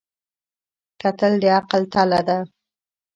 کتل 1.01 1.33
د 1.41 1.43
عقل 1.57 1.81
تله 1.93 2.21
ده 2.27 2.37